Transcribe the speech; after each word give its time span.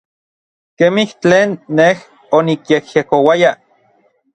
Kemij 0.77 1.09
tlen 1.21 1.49
nej 1.77 1.97
onikyejyekouaya. 2.37 3.51